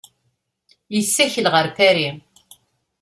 [0.95, 2.15] Yessakel ɣer Paris.